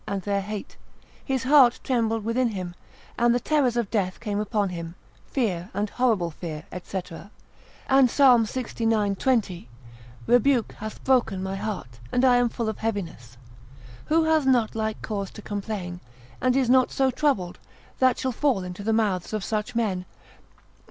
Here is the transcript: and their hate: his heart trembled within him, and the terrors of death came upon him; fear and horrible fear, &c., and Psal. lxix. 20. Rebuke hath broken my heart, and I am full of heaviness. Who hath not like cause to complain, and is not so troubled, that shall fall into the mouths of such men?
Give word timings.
and 0.07 0.23
their 0.23 0.41
hate: 0.41 0.77
his 1.23 1.43
heart 1.43 1.79
trembled 1.83 2.23
within 2.25 2.47
him, 2.47 2.73
and 3.19 3.35
the 3.35 3.39
terrors 3.39 3.77
of 3.77 3.91
death 3.91 4.19
came 4.19 4.39
upon 4.39 4.69
him; 4.69 4.95
fear 5.27 5.69
and 5.75 5.91
horrible 5.91 6.31
fear, 6.31 6.63
&c., 6.83 6.99
and 7.87 8.09
Psal. 8.09 8.39
lxix. 8.39 9.17
20. 9.19 9.69
Rebuke 10.25 10.71
hath 10.79 11.03
broken 11.03 11.43
my 11.43 11.55
heart, 11.55 11.99
and 12.11 12.25
I 12.25 12.37
am 12.37 12.49
full 12.49 12.67
of 12.67 12.79
heaviness. 12.79 13.37
Who 14.05 14.23
hath 14.23 14.47
not 14.47 14.73
like 14.73 14.99
cause 15.03 15.29
to 15.29 15.41
complain, 15.43 15.99
and 16.41 16.55
is 16.55 16.67
not 16.67 16.91
so 16.91 17.11
troubled, 17.11 17.59
that 17.99 18.17
shall 18.17 18.31
fall 18.31 18.63
into 18.63 18.81
the 18.83 18.93
mouths 18.93 19.33
of 19.33 19.43
such 19.43 19.75
men? 19.75 20.07